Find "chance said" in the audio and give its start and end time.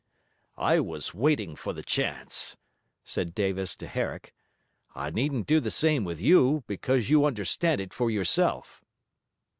1.83-3.35